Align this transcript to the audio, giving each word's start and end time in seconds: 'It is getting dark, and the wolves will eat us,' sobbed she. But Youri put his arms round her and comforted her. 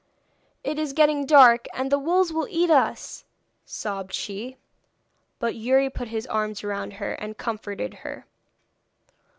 'It 0.63 0.79
is 0.79 0.93
getting 0.93 1.27
dark, 1.27 1.67
and 1.75 1.91
the 1.91 1.99
wolves 1.99 2.33
will 2.33 2.47
eat 2.49 2.71
us,' 2.71 3.23
sobbed 3.65 4.13
she. 4.15 4.57
But 5.37 5.53
Youri 5.53 5.91
put 5.91 6.07
his 6.07 6.25
arms 6.25 6.63
round 6.63 6.93
her 6.93 7.11
and 7.13 7.37
comforted 7.37 7.93
her. 8.01 8.25